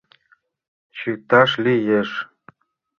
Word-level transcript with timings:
Чыташ 0.97 1.51
лиеш! 1.63 2.09